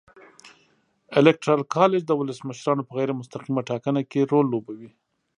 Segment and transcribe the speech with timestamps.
[1.19, 4.89] الېکترال کالج د ولسمشرانو په غیر مستقیمه ټاکنه کې رول لوبوي.